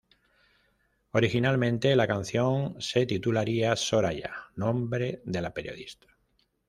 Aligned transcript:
Originalmente 1.11 1.95
la 1.95 2.07
canción 2.07 2.75
se 2.81 3.05
titularía 3.05 3.75
"Soraya", 3.75 4.33
nombre 4.55 5.21
de 5.25 5.41
la 5.43 5.53
periodista. 5.53 6.07